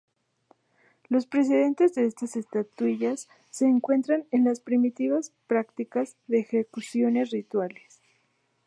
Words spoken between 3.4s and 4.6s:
se encuentran en las